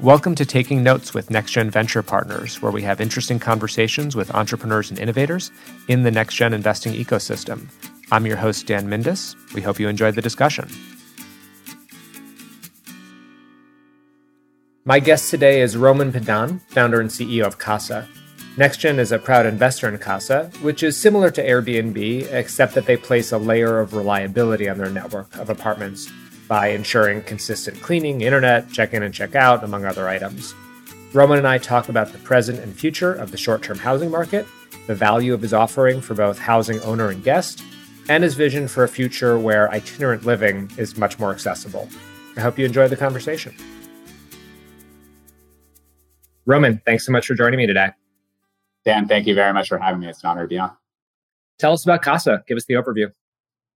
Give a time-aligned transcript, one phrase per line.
[0.00, 4.90] Welcome to Taking Notes with NextGen Venture Partners, where we have interesting conversations with entrepreneurs
[4.90, 5.50] and innovators
[5.88, 7.68] in the NextGen investing ecosystem.
[8.12, 9.34] I'm your host, Dan Mindus.
[9.54, 10.68] We hope you enjoyed the discussion.
[14.84, 18.06] My guest today is Roman Pedan, founder and CEO of Kasa.
[18.56, 22.98] NextGen is a proud investor in Kasa, which is similar to Airbnb, except that they
[22.98, 26.12] place a layer of reliability on their network of apartments
[26.48, 30.54] by ensuring consistent cleaning, internet, check in and check out, among other items.
[31.12, 34.46] Roman and I talk about the present and future of the short term housing market,
[34.86, 37.62] the value of his offering for both housing owner and guest,
[38.08, 41.88] and his vision for a future where itinerant living is much more accessible.
[42.36, 43.54] I hope you enjoy the conversation.
[46.44, 47.90] Roman, thanks so much for joining me today.
[48.84, 50.08] Dan, thank you very much for having me.
[50.08, 50.70] It's an honor to be on.
[51.58, 52.44] Tell us about Kasa.
[52.46, 53.10] Give us the overview.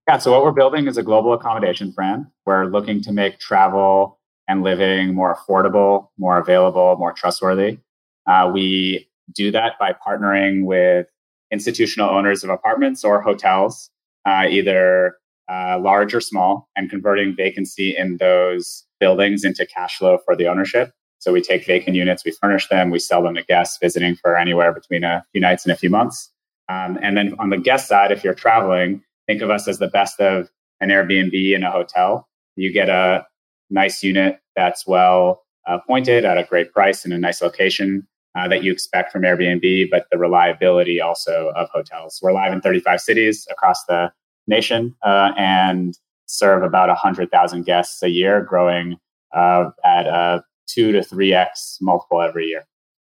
[0.08, 2.26] Yeah, so what we're building is a global accommodation brand.
[2.46, 4.18] We're looking to make travel
[4.48, 7.78] and living more affordable, more available, more trustworthy.
[8.26, 11.06] Uh, we do that by partnering with
[11.52, 13.90] institutional owners of apartments or hotels,
[14.26, 15.16] uh, either
[15.48, 20.46] uh, large or small, and converting vacancy in those buildings into cash flow for the
[20.46, 20.92] ownership.
[21.18, 24.36] So we take vacant units, we furnish them, we sell them to guests visiting for
[24.36, 26.32] anywhere between a few nights and a few months.
[26.68, 29.86] Um, and then on the guest side, if you're traveling, think of us as the
[29.86, 30.50] best of
[30.80, 32.28] an Airbnb and a hotel.
[32.56, 33.24] You get a
[33.70, 38.48] nice unit that's well uh, pointed at a great price in a nice location uh,
[38.48, 42.18] that you expect from Airbnb, but the reliability also of hotels.
[42.20, 44.12] We're live in 35 cities across the
[44.48, 48.96] nation uh, and serve about 100,000 guests a year, growing
[49.32, 52.64] uh, at a two to 3x multiple every year.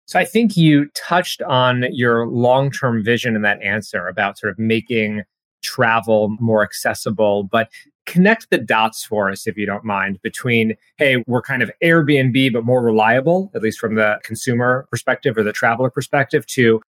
[0.07, 4.53] So I think you touched on your long term vision in that answer about sort
[4.53, 5.25] of making
[5.65, 7.69] travel more accessible, but
[8.07, 12.53] connect the dots for us, if you don't mind, between, hey, we're kind of Airbnb,
[12.53, 16.81] but more reliable, at least from the consumer perspective or the traveler perspective, to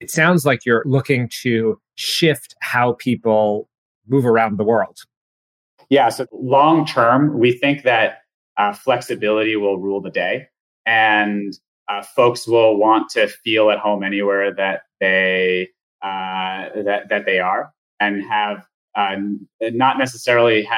[0.00, 3.68] it sounds like you're looking to shift how people
[4.06, 4.98] move around the world.
[5.90, 6.08] Yeah.
[6.08, 8.18] So long term, we think that
[8.56, 10.48] uh, flexibility will rule the day.
[10.86, 11.52] And
[11.88, 15.68] uh, folks will want to feel at home anywhere that they
[16.02, 18.66] uh, that that they are and have
[18.96, 19.16] uh,
[19.60, 20.68] not necessarily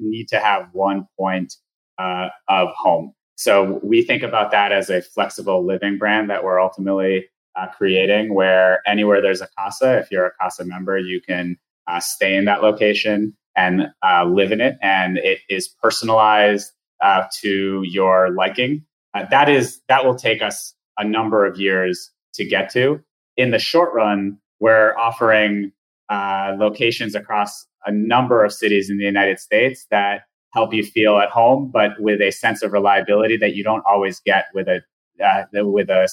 [0.00, 1.54] need to have one point
[1.98, 3.14] uh, of home.
[3.36, 8.34] So we think about that as a flexible living brand that we're ultimately uh, creating,
[8.34, 11.56] where anywhere there's a Kasa, if you're a Kasa member, you can
[11.86, 16.72] uh, stay in that location and uh, live in it, and it is personalized
[17.02, 18.84] uh, to your liking.
[19.30, 23.00] that is that will take us a number of years to get to.
[23.36, 25.72] In the short run, we're offering
[26.12, 31.18] uh, locations across a number of cities in the United States that help you feel
[31.18, 34.82] at home, but with a sense of reliability that you don't always get with a
[35.24, 36.08] uh, with a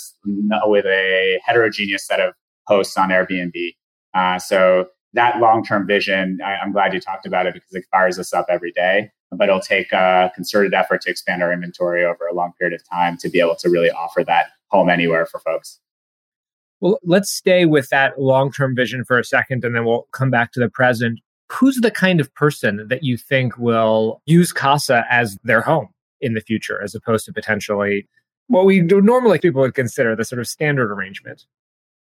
[0.66, 2.34] with a heterogeneous set of
[2.68, 3.76] hosts on Airbnb.
[4.14, 7.84] Uh, so that long term vision, I, am glad you talked about it because it
[7.92, 9.12] fires us up every day.
[9.32, 12.88] But it'll take a concerted effort to expand our inventory over a long period of
[12.90, 15.80] time to be able to really offer that home anywhere for folks.
[16.82, 20.30] Well, let's stay with that long term vision for a second and then we'll come
[20.30, 21.20] back to the present.
[21.52, 25.90] Who's the kind of person that you think will use Kasa as their home
[26.22, 28.08] in the future, as opposed to potentially
[28.48, 31.46] what we do normally people would consider the sort of standard arrangement?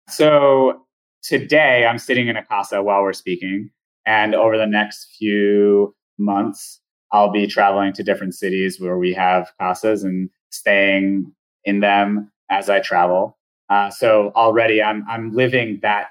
[0.09, 0.83] So
[1.23, 3.71] today I'm sitting in a Kasa while we're speaking.
[4.07, 6.81] And over the next few months,
[7.13, 11.33] I'll be traveling to different cities where we have Kasas and staying
[11.65, 13.38] in them as I travel.
[13.71, 16.09] Uh, so already I'm I'm living that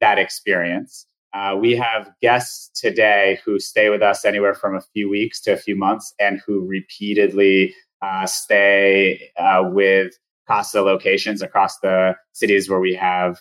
[0.00, 1.06] that experience.
[1.32, 5.52] Uh, we have guests today who stay with us anywhere from a few weeks to
[5.52, 10.12] a few months, and who repeatedly uh, stay uh, with
[10.48, 13.40] Kasa locations across the cities where we have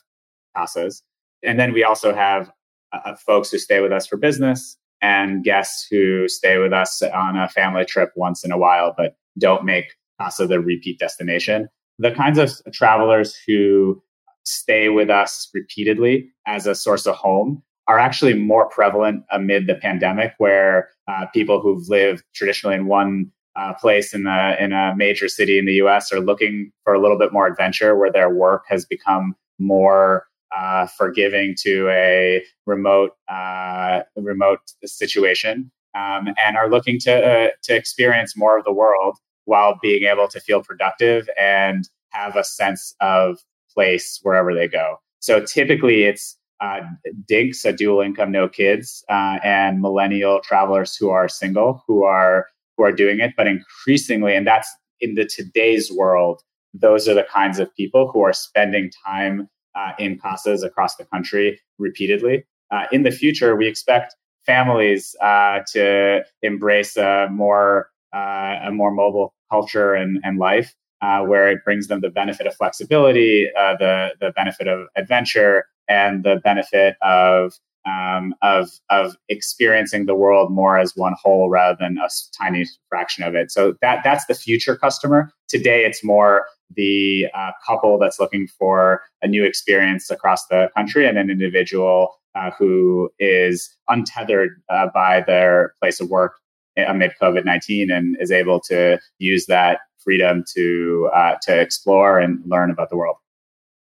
[0.58, 1.02] Kasas.
[1.44, 2.52] And then we also have
[2.92, 7.38] uh, folks who stay with us for business and guests who stay with us on
[7.38, 11.68] a family trip once in a while, but don't make Kasa the repeat destination
[12.00, 14.02] the kinds of travelers who
[14.44, 19.76] stay with us repeatedly as a source of home are actually more prevalent amid the
[19.76, 24.94] pandemic, where uh, people who've lived traditionally in one uh, place in a in a
[24.96, 26.12] major city in the U.S.
[26.12, 30.26] are looking for a little bit more adventure, where their work has become more
[30.56, 37.76] uh, forgiving to a remote uh, remote situation, um, and are looking to uh, to
[37.76, 42.96] experience more of the world while being able to feel productive and have a sense
[43.02, 43.40] of
[43.74, 44.98] place wherever they go.
[45.20, 46.82] So typically it's uh,
[47.28, 52.48] dinks, a dual income, no kids, uh, and millennial travelers who are single, who are
[52.78, 53.34] who are doing it.
[53.36, 54.70] But increasingly, and that's
[55.02, 56.42] in the today's world,
[56.74, 61.06] those are the kinds of people who are spending time uh, in Kasas across the
[61.06, 62.46] country repeatedly.
[62.72, 64.16] Uh, in the future, we expect
[64.46, 71.22] families uh, to embrace a more uh, a more mobile culture and, and life, uh,
[71.22, 76.24] where it brings them the benefit of flexibility, uh, the the benefit of adventure, and
[76.24, 77.54] the benefit of
[77.86, 82.10] um, of of experiencing the world more as one whole rather than a
[82.42, 83.52] tiny fraction of it.
[83.52, 85.32] So that that's the future customer.
[85.48, 86.46] Today, it's more
[86.76, 92.16] the uh, couple that's looking for a new experience across the country and an individual
[92.34, 96.34] uh, who is untethered uh, by their place of work
[96.78, 102.40] amid COVID nineteen and is able to use that freedom to uh, to explore and
[102.46, 103.18] learn about the world.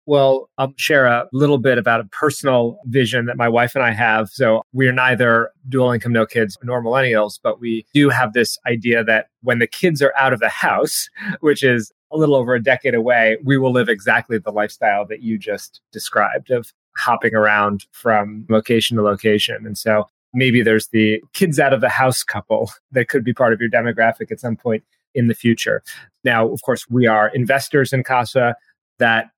[0.08, 3.92] Well, I'll share a little bit about a personal vision that my wife and I
[3.92, 4.30] have.
[4.30, 9.04] So we're neither dual income, no kids, nor millennials, but we do have this idea
[9.04, 11.08] that when the kids are out of the house,
[11.42, 15.22] which is a little over a decade away, we will live exactly the lifestyle that
[15.22, 19.66] you just described of hopping around from location to location.
[19.66, 23.54] And so maybe there's the kids out of the house couple that could be part
[23.54, 24.84] of your demographic at some point
[25.14, 25.84] in the future.
[26.24, 28.56] Now, of course, we are investors in Kasa.
[29.00, 29.32] That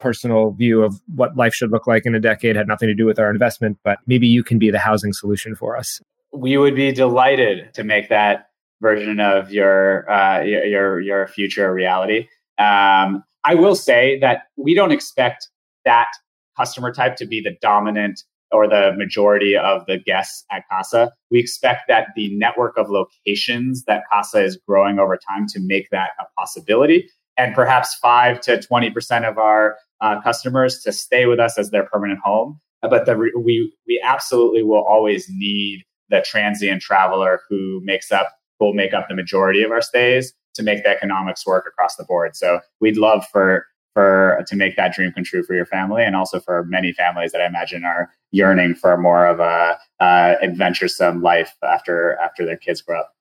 [0.00, 3.06] personal view of what life should look like in a decade had nothing to do
[3.06, 6.00] with our investment, but maybe you can be the housing solution for us.
[6.32, 8.50] We would be delighted to make that
[8.82, 12.28] version of your uh, your your future a reality.
[12.58, 15.48] Um, I will say that we don't expect
[15.84, 16.08] that
[16.56, 21.12] customer type to be the dominant or the majority of the guests at Kasa.
[21.30, 25.90] We expect that the network of locations that Kasa is growing over time to make
[25.90, 31.40] that a possibility and perhaps 5 to 20% of our uh, customers to stay with
[31.40, 32.60] us as their permanent home.
[32.82, 38.28] But the, we, we absolutely will always need the transient traveler who makes up,
[38.60, 42.04] will make up the majority of our stays to make the economics work across the
[42.04, 42.36] board.
[42.36, 46.14] So we'd love for, for to make that dream come true for your family and
[46.14, 51.22] also for many families that I imagine are yearning for more of a uh, adventuresome
[51.22, 53.14] life after after their kids grow up.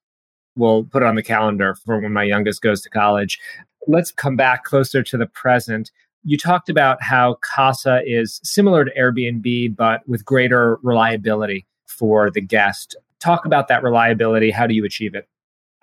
[0.55, 3.39] We'll put it on the calendar for when my youngest goes to college.
[3.87, 5.91] Let's come back closer to the present.
[6.23, 12.41] You talked about how Kasa is similar to Airbnb, but with greater reliability for the
[12.41, 12.95] guest.
[13.19, 14.51] Talk about that reliability.
[14.51, 15.27] How do you achieve it?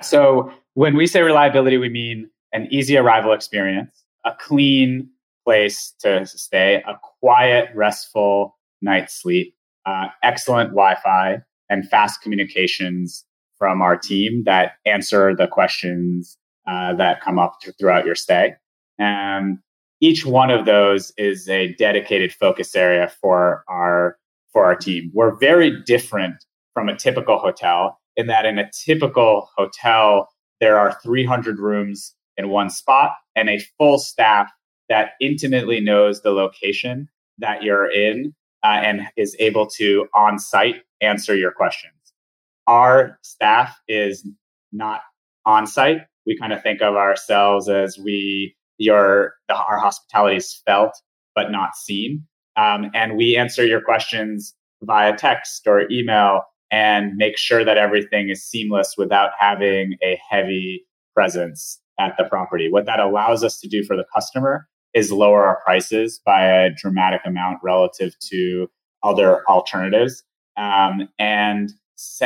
[0.03, 5.11] So, when we say reliability, we mean an easy arrival experience, a clean
[5.45, 9.55] place to stay, a quiet, restful night's sleep,
[9.87, 11.39] uh, excellent Wi Fi,
[11.69, 13.25] and fast communications
[13.59, 18.55] from our team that answer the questions uh, that come up throughout your stay.
[18.99, 19.59] And
[20.01, 24.17] each one of those is a dedicated focus area for our
[24.53, 25.11] for our team.
[25.15, 26.45] We're very different
[26.75, 30.29] from a typical hotel in that in a typical hotel
[30.61, 34.51] there are 300 rooms in one spot and a full staff
[34.89, 40.77] that intimately knows the location that you're in uh, and is able to on site
[41.01, 41.95] answer your questions.
[42.67, 44.27] Our staff is
[44.73, 45.01] not
[45.47, 46.03] on site.
[46.27, 50.93] We kind of think of ourselves as we your the, our hospitality is felt
[51.35, 52.27] but not seen.
[52.57, 58.29] Um, and we answer your questions via text or email and make sure that everything
[58.29, 62.71] is seamless without having a heavy presence at the property.
[62.71, 66.71] What that allows us to do for the customer is lower our prices by a
[66.71, 68.69] dramatic amount relative to
[69.03, 70.23] other alternatives
[70.57, 71.73] um, and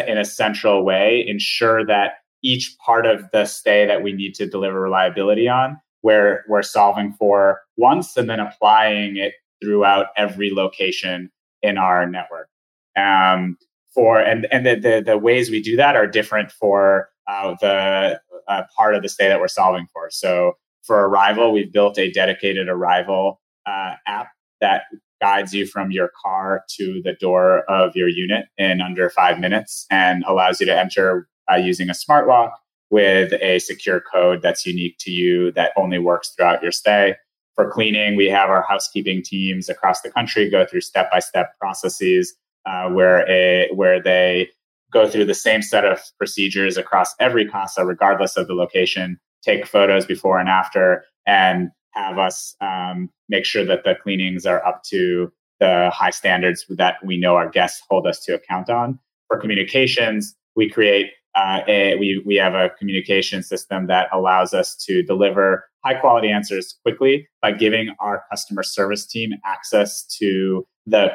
[0.06, 4.46] in a central way ensure that each part of the stay that we need to
[4.46, 11.30] deliver reliability on, where we're solving for once and then applying it throughout every location
[11.62, 12.48] in our network.
[12.96, 13.56] Um,
[13.94, 18.20] for and and the, the, the ways we do that are different for uh, the
[18.48, 20.08] uh, part of the stay that we're solving for.
[20.10, 20.54] So
[20.84, 24.28] for arrival, we've built a dedicated arrival uh, app
[24.60, 24.82] that
[25.20, 29.86] guides you from your car to the door of your unit in under five minutes
[29.90, 32.52] and allows you to enter uh, using a smart lock
[32.90, 37.16] with a secure code that's unique to you that only works throughout your stay.
[37.54, 41.58] For cleaning, we have our housekeeping teams across the country go through step by step
[41.58, 42.34] processes
[42.66, 44.48] uh, where a where they
[44.92, 49.18] go through the same set of procedures across every casa, regardless of the location.
[49.44, 54.64] Take photos before and after, and have us um, make sure that the cleanings are
[54.66, 58.98] up to the high standards that we know our guests hold us to account on.
[59.28, 64.76] For communications, we create uh, a, we, we have a communication system that allows us
[64.76, 71.12] to deliver high quality answers quickly by giving our customer service team access to the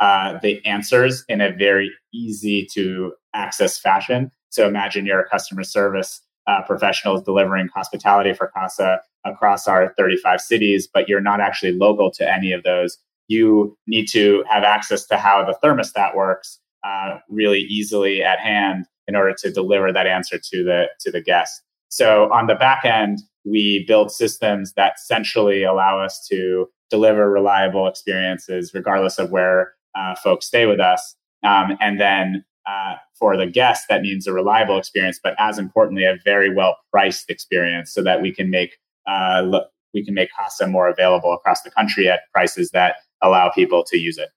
[0.00, 4.30] uh, the answers in a very easy to access fashion.
[4.50, 10.40] So imagine you're a customer service uh, professionals delivering hospitality for Kasa across our 35
[10.40, 12.98] cities, but you're not actually local to any of those.
[13.28, 18.86] You need to have access to how the thermostat works uh, really easily at hand
[19.06, 21.62] in order to deliver that answer to the to the guest.
[21.88, 27.86] So on the back end, we build systems that centrally allow us to deliver reliable
[27.88, 31.16] experiences regardless of where uh, folks stay with us.
[31.42, 36.02] Um, and then uh, for the guest, that means a reliable experience, but as importantly,
[36.02, 39.60] a very well priced experience, so that we can make uh,
[39.94, 43.96] we can make Kasa more available across the country at prices that allow people to
[43.96, 44.30] use it.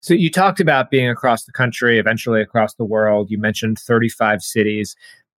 [0.00, 3.30] So you talked about being across the country, eventually across the world.
[3.30, 4.96] You mentioned 35 cities.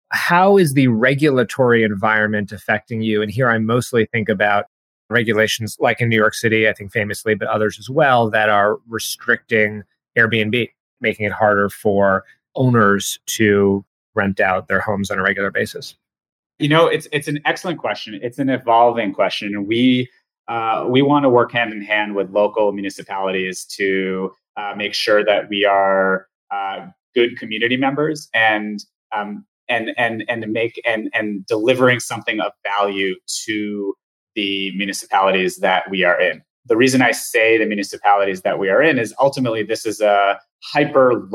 [0.09, 3.23] How is the regulatory environment affecting you?
[3.23, 4.65] And here I mostly think about
[5.09, 8.77] regulations like in New York City, I think famously, but others as well, that are
[8.87, 9.81] restricting
[10.15, 10.69] Airbnb,
[11.01, 12.23] making it harder for
[12.55, 13.83] owners to
[14.13, 15.95] rent out their homes on a regular basis.
[16.59, 18.17] You know, it's it's an excellent question.
[18.21, 20.09] It's an evolving question, we
[20.47, 25.23] uh, we want to work hand in hand with local municipalities to uh, make sure
[25.25, 28.83] that we are uh, good community members and
[29.15, 33.95] um, and and and to make and and delivering something of value to
[34.35, 36.41] the municipalities that we are in.
[36.67, 40.39] The reason I say the municipalities that we are in is ultimately this is a
[40.63, 41.27] hyper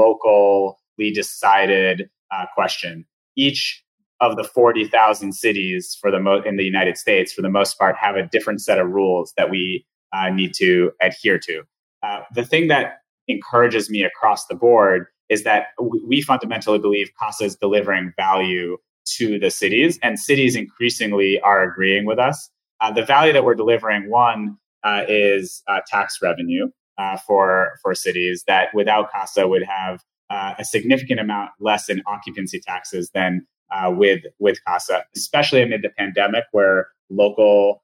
[1.08, 3.06] decided uh, question.
[3.36, 3.82] Each
[4.20, 7.96] of the 40,000 cities for the mo- in the United States, for the most part,
[7.96, 11.62] have a different set of rules that we uh, need to adhere to.
[12.02, 15.68] Uh, the thing that encourages me across the board is that
[16.06, 18.76] we fundamentally believe Kasa is delivering value
[19.06, 22.50] to the cities, and cities increasingly are agreeing with us.
[22.80, 26.66] Uh, the value that we're delivering, one, uh, is uh, tax revenue
[26.98, 32.02] uh, for for cities that without Kasa would have uh, a significant amount less in
[32.06, 37.82] occupancy taxes than uh, with with Kasa, especially amid the pandemic, where local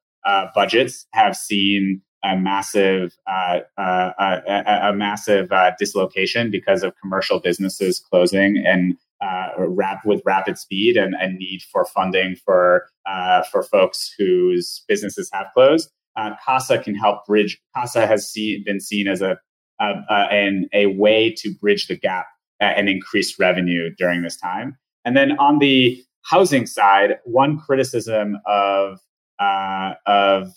[0.55, 7.39] budgets have seen a massive uh, uh, a, a, massive uh, dislocation because of commercial
[7.39, 13.43] businesses closing and uh, rap with rapid speed and a need for funding for uh,
[13.45, 15.91] for folks whose businesses have closed.
[16.17, 17.61] Uh, Kasa can help bridge.
[17.75, 19.39] Kasa has see, been seen as a,
[19.81, 22.27] a, a, a way to bridge the gap
[22.61, 24.77] and increase revenue during this time.
[25.05, 28.99] And then on the housing side, one criticism of
[29.39, 30.53] uh, of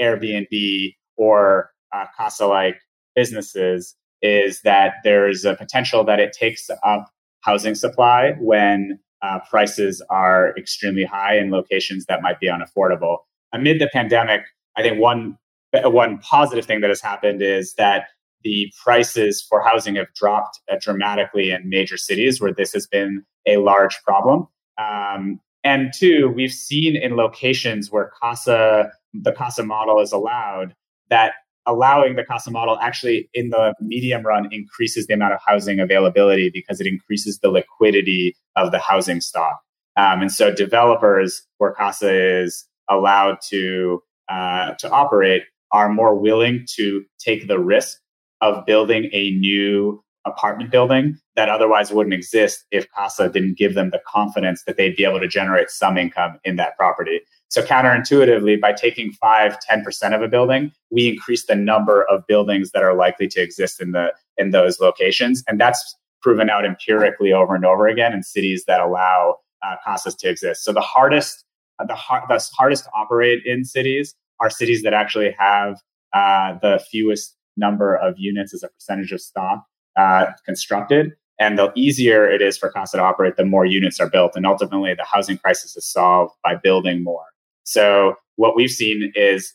[0.00, 2.76] Airbnb or uh, Kasa like
[3.14, 10.02] businesses is that there's a potential that it takes up housing supply when uh, prices
[10.10, 13.18] are extremely high in locations that might be unaffordable.
[13.52, 14.42] Amid the pandemic,
[14.76, 15.38] I think one
[15.72, 18.08] one positive thing that has happened is that
[18.42, 23.24] the prices for housing have dropped uh, dramatically in major cities where this has been
[23.46, 24.46] a large problem.
[24.78, 28.90] Um, and two, we've seen in locations where Kasa
[29.22, 30.74] the Kasa model is allowed,
[31.10, 31.32] that
[31.66, 36.50] allowing the Kasa model actually in the medium run increases the amount of housing availability
[36.50, 39.58] because it increases the liquidity of the housing stock.
[39.96, 46.66] Um, and so developers where Kasa is allowed to uh, to operate are more willing
[46.76, 47.98] to take the risk
[48.40, 53.90] of building a new apartment building that otherwise wouldn't exist if Kasa didn't give them
[53.90, 57.20] the confidence that they'd be able to generate some income in that property.
[57.48, 62.72] So counterintuitively, by taking five, 10% of a building, we increase the number of buildings
[62.72, 65.44] that are likely to exist in the in those locations.
[65.46, 70.16] And that's proven out empirically over and over again in cities that allow uh, Kasas
[70.18, 70.64] to exist.
[70.64, 71.44] So the hardest,
[71.78, 75.80] uh, the, har- the hardest to operate in cities are cities that actually have
[76.12, 79.64] uh, the fewest number of units as a percentage of stock
[79.96, 81.12] uh, constructed.
[81.38, 84.32] And the easier it is for Kasa to operate, the more units are built.
[84.36, 87.24] And ultimately, the housing crisis is solved by building more.
[87.64, 89.52] So what we've seen is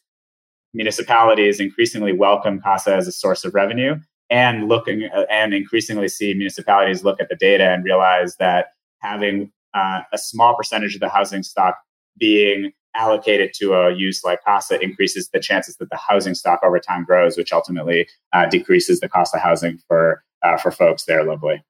[0.74, 3.96] municipalities increasingly welcome Kasa as a source of revenue
[4.30, 8.68] and looking and increasingly see municipalities look at the data and realize that
[9.00, 11.78] having uh, a small percentage of the housing stock
[12.18, 16.80] being allocated to a use like Kasa increases the chances that the housing stock over
[16.80, 21.24] time grows, which ultimately uh, decreases the cost of housing for uh, for folks there
[21.24, 21.64] locally.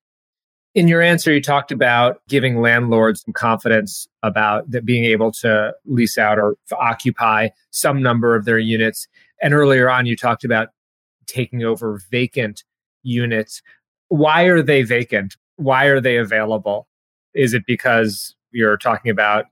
[0.74, 5.74] In your answer, you talked about giving landlords some confidence about that being able to
[5.86, 9.08] lease out or occupy some number of their units.
[9.42, 10.70] And earlier on, you talked about
[11.28, 12.64] taking over vacant
[13.04, 13.62] units.
[14.08, 15.36] Why are they vacant?
[15.58, 16.88] Why are they available?
[17.34, 19.46] Is it because you're talking about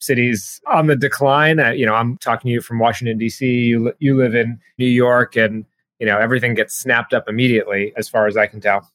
[0.00, 1.60] cities on the decline?
[1.60, 3.46] Uh, you know, I'm talking to you from Washington D.C.
[3.46, 5.64] You you live in New York, and
[5.98, 8.90] you know everything gets snapped up immediately, as far as I can tell.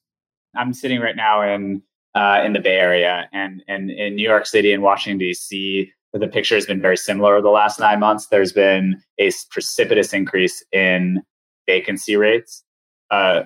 [0.55, 1.81] I'm sitting right now in
[2.15, 5.91] uh, in the Bay Area and and in New York City and Washington D.C.
[6.13, 8.27] The picture has been very similar over the last nine months.
[8.27, 11.21] There's been a precipitous increase in
[11.67, 12.65] vacancy rates,
[13.11, 13.45] a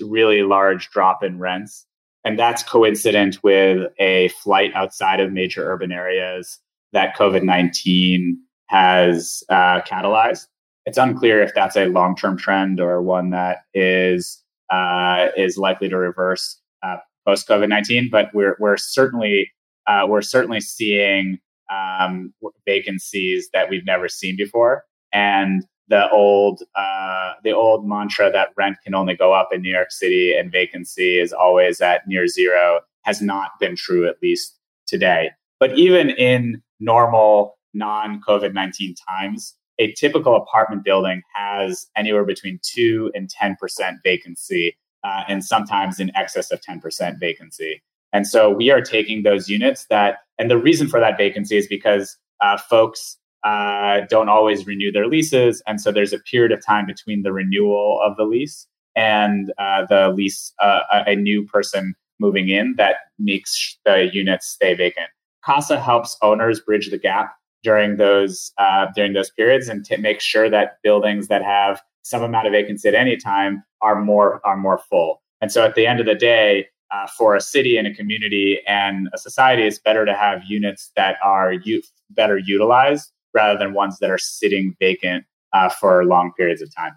[0.00, 1.86] really large drop in rents,
[2.24, 6.60] and that's coincident with a flight outside of major urban areas
[6.94, 10.46] that COVID nineteen has uh, catalyzed.
[10.86, 15.88] It's unclear if that's a long term trend or one that is uh, is likely
[15.90, 16.96] to reverse uh,
[17.26, 18.08] post COVID nineteen.
[18.10, 19.50] But we're we're certainly
[19.86, 21.38] uh, we're certainly seeing
[21.70, 22.32] um,
[22.66, 28.76] vacancies that we've never seen before, and the old uh, the old mantra that rent
[28.84, 32.80] can only go up in New York City and vacancy is always at near zero
[33.02, 35.30] has not been true at least today.
[35.60, 42.60] But even in normal non COVID nineteen times, a typical apartment building has anywhere between
[42.62, 43.56] 2 and 10%
[44.04, 47.82] vacancy, uh, and sometimes in excess of 10% vacancy.
[48.12, 51.66] And so we are taking those units that, and the reason for that vacancy is
[51.66, 55.62] because uh, folks uh, don't always renew their leases.
[55.66, 59.84] And so there's a period of time between the renewal of the lease and uh,
[59.88, 65.08] the lease, uh, a new person moving in that makes the units stay vacant.
[65.44, 70.20] Kasa helps owners bridge the gap during those uh, during those periods and to make
[70.20, 74.56] sure that buildings that have some amount of vacancy at any time are more are
[74.56, 75.22] more full.
[75.40, 78.60] And so at the end of the day, uh, for a city and a community
[78.66, 83.74] and a society, it's better to have units that are u- better utilized rather than
[83.74, 86.92] ones that are sitting vacant uh, for long periods of time.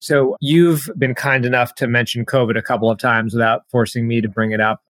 [0.00, 4.20] So you've been kind enough to mention COVID a couple of times without forcing me
[4.20, 4.82] to bring it up.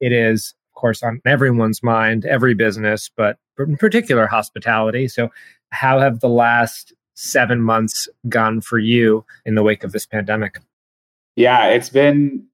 [0.00, 0.52] It is
[0.82, 5.08] course, on everyone's mind, every business, but in particular hospitality.
[5.08, 5.30] So,
[5.70, 10.58] how have the last seven months gone for you in the wake of this pandemic?
[11.36, 12.44] Yeah, it's been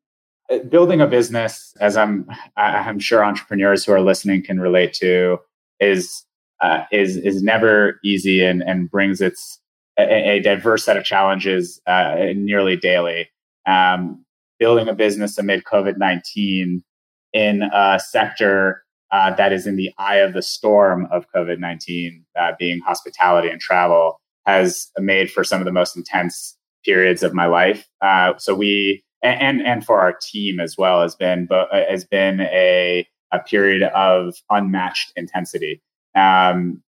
[0.52, 5.38] uh, building a business, as I'm I'm sure entrepreneurs who are listening can relate to,
[5.80, 6.25] is
[6.61, 9.58] uh, is is never easy and and brings its
[9.99, 13.28] a, a diverse set of challenges uh, nearly daily.
[13.67, 14.25] Um,
[14.58, 16.84] building a business amid COVID nineteen
[17.32, 22.25] in a sector uh, that is in the eye of the storm of COVID 19,
[22.38, 27.34] uh, being hospitality and travel, has made for some of the most intense periods of
[27.34, 27.86] my life.
[28.02, 32.41] Uh, so we, and, and for our team as well, has been, uh, has been
[32.41, 35.82] a, a period of unmatched intensity.
[36.14, 36.82] Um,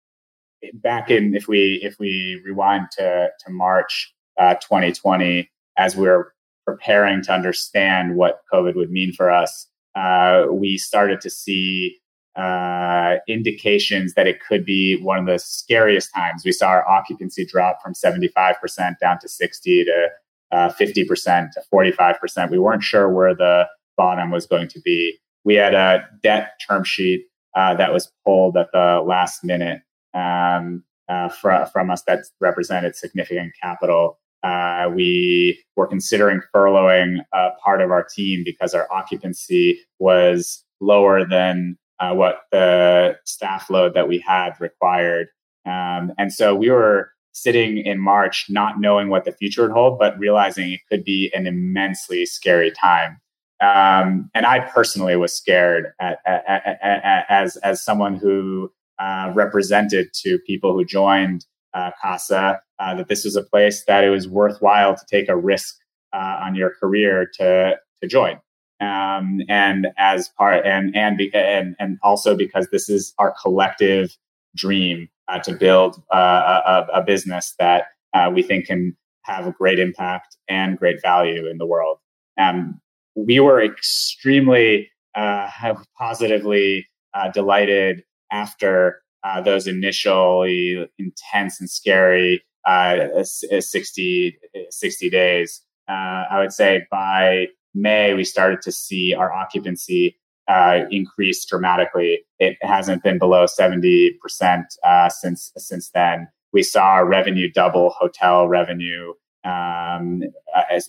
[0.75, 5.43] back in, if we, if we rewind to, to March 2020, uh,
[5.77, 6.33] as we we're
[6.65, 11.97] preparing to understand what COVID would mean for us, uh, we started to see
[12.35, 16.43] uh, indications that it could be one of the scariest times.
[16.45, 20.07] We saw our occupancy drop from 75% down to 60 to
[20.51, 22.51] uh, 50% to 45%.
[22.51, 25.17] We weren't sure where the bottom was going to be.
[25.43, 27.25] We had a debt term sheet
[27.55, 29.81] uh, that was pulled at the last minute
[30.13, 37.49] um, uh, fr- from us that represented significant capital uh, we were considering furloughing uh,
[37.63, 43.93] part of our team because our occupancy was lower than uh, what the staff load
[43.93, 45.27] that we had required.
[45.65, 49.99] Um, and so we were sitting in March, not knowing what the future would hold,
[49.99, 53.21] but realizing it could be an immensely scary time.
[53.61, 56.43] Um, and I personally was scared at, at,
[56.81, 63.07] at, as as someone who uh, represented to people who joined uh, Kasa uh, that
[63.07, 65.75] this was a place that it was worthwhile to take a risk
[66.13, 68.39] uh, on your career to to join.
[68.79, 74.17] Um, and as part and and, and and also because this is our collective
[74.55, 79.51] dream uh, to build uh, a, a, business that uh, we think can have a
[79.51, 81.99] great impact and great value in the world.
[82.37, 82.81] Um,
[83.15, 84.89] we were extremely
[85.97, 86.87] positively
[87.33, 94.37] delighted after uh, those initially intense and scary uh, 60,
[94.69, 95.61] 60 days.
[95.87, 102.21] Uh, I would say by May, we started to see our occupancy uh, increase dramatically.
[102.39, 104.11] It hasn't been below 70%
[104.83, 106.27] uh, since, since then.
[106.53, 110.21] We saw our revenue double hotel revenue um,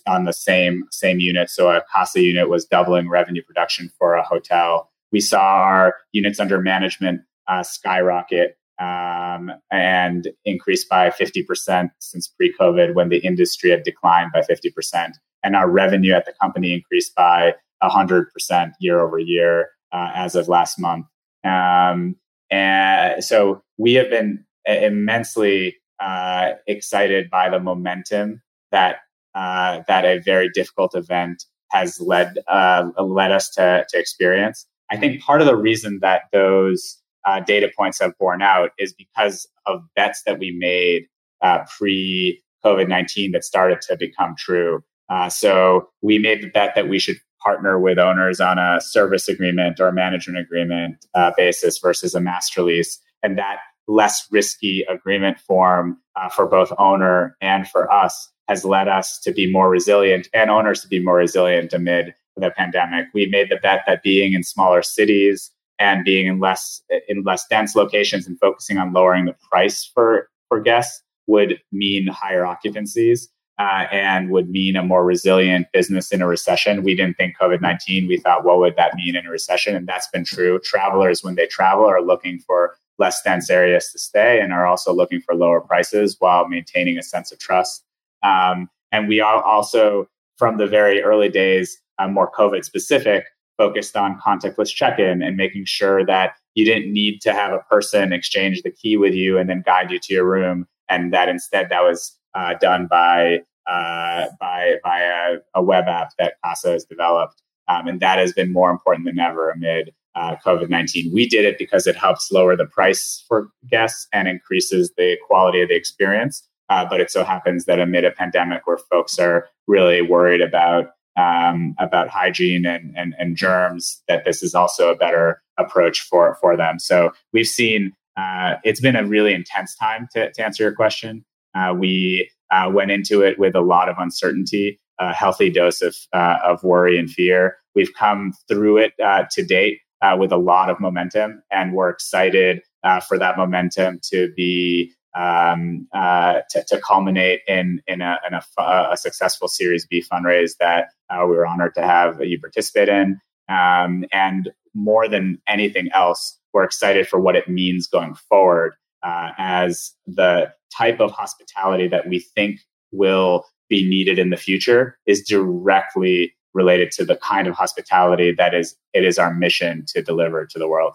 [0.07, 1.49] on the same same unit.
[1.49, 4.91] So a Kasa unit was doubling revenue production for a hotel.
[5.11, 12.53] We saw our units under management uh, skyrocket um, and increased by 50% since pre
[12.59, 15.11] COVID when the industry had declined by 50%.
[15.43, 20.47] And our revenue at the company increased by 100% year over year uh, as of
[20.47, 21.05] last month.
[21.43, 22.15] Um,
[22.49, 28.97] and so we have been immensely uh, excited by the momentum that
[29.35, 34.65] uh, that a very difficult event has led uh, led us to, to experience.
[34.91, 38.93] I think part of the reason that those uh, data points have borne out is
[38.93, 41.05] because of bets that we made
[41.41, 44.83] uh, pre COVID 19 that started to become true.
[45.09, 49.27] Uh, so we made the bet that we should partner with owners on a service
[49.27, 52.99] agreement or management agreement uh, basis versus a master lease.
[53.21, 58.87] And that less risky agreement form uh, for both owner and for us has led
[58.87, 63.07] us to be more resilient and owners to be more resilient amid the pandemic.
[63.13, 65.51] We made the bet that being in smaller cities
[65.83, 70.29] and being in less in less dense locations and focusing on lowering the price for
[70.47, 73.27] for guests would mean higher occupancies
[73.59, 76.83] uh, and would mean a more resilient business in a recession.
[76.83, 78.07] We didn't think COVID 19.
[78.07, 79.75] We thought, what would that mean in a recession?
[79.75, 80.59] And that's been true.
[80.63, 84.93] Travelers, when they travel, are looking for less dense areas to stay and are also
[84.93, 87.83] looking for lower prices while maintaining a sense of trust.
[88.23, 93.25] Um, and we are also, from the very early days, uh, more COVID specific,
[93.57, 97.59] focused on contactless check in and making sure that you didn't need to have a
[97.69, 100.67] person exchange the key with you and then guide you to your room.
[100.89, 106.11] And that instead, that was uh, done by uh, by by a, a, web app
[106.19, 110.35] that Kasa has developed, um, and that has been more important than ever amid uh,
[110.45, 111.13] COVID nineteen.
[111.13, 115.61] We did it because it helps lower the price for guests and increases the quality
[115.61, 116.47] of the experience.
[116.69, 120.91] Uh, but it so happens that amid a pandemic where folks are really worried about
[121.15, 126.35] um, about hygiene and, and, and germs, that this is also a better approach for
[126.41, 126.79] for them.
[126.79, 131.25] So we've seen uh, it's been a really intense time to, to answer your question.
[131.55, 135.95] Uh, we uh, went into it with a lot of uncertainty, a healthy dose of,
[136.13, 137.57] uh, of worry and fear.
[137.75, 141.89] We've come through it uh, to date uh, with a lot of momentum, and we're
[141.89, 142.61] excited
[143.07, 148.43] for that momentum to be um, to, to, culminate in in, a, in a,
[148.91, 153.19] a, successful Series B fundraise that we were honored to have you participate in.
[153.49, 158.73] Um, and more than anything else, we're excited for what it means going forward
[159.03, 162.59] uh, as the type of hospitality that we think
[162.91, 168.53] will be needed in the future is directly related to the kind of hospitality that
[168.53, 170.93] is it is our mission to deliver to the world.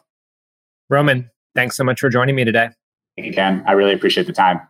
[0.89, 2.71] Roman, thanks so much for joining me today.
[3.19, 3.65] Thank you, Ken.
[3.67, 4.61] I really appreciate the time.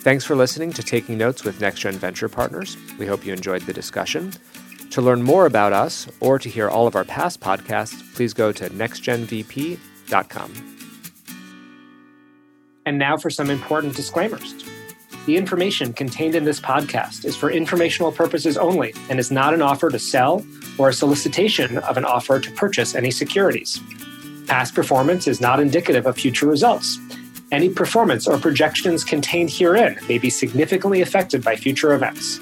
[0.00, 2.76] Thanks for listening to Taking Notes with NextGen Venture Partners.
[2.98, 4.32] We hope you enjoyed the discussion.
[4.90, 8.50] To learn more about us or to hear all of our past podcasts, please go
[8.50, 10.52] to nextgenvp.com.
[12.84, 14.56] And now for some important disclaimers.
[15.26, 19.62] The information contained in this podcast is for informational purposes only and is not an
[19.62, 20.44] offer to sell
[20.78, 23.80] or a solicitation of an offer to purchase any securities.
[24.52, 26.98] Past performance is not indicative of future results.
[27.50, 32.38] Any performance or projections contained herein may be significantly affected by future events.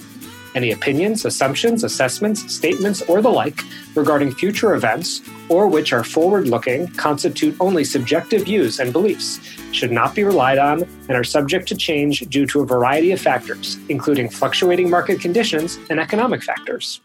[0.56, 3.62] Any opinions, assumptions, assessments, statements, or the like
[3.94, 9.38] regarding future events, or which are forward looking, constitute only subjective views and beliefs,
[9.70, 13.20] should not be relied on, and are subject to change due to a variety of
[13.20, 17.00] factors, including fluctuating market conditions and economic factors.